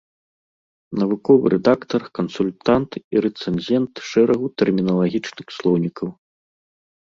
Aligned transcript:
Навуковы 1.01 1.45
рэдактар, 1.53 2.01
кансультант 2.21 2.91
і 3.01 3.15
рэцэнзент 3.27 3.93
шэрагу 4.09 4.47
тэрміналагічных 4.63 5.47
слоўнікаў. 5.61 6.07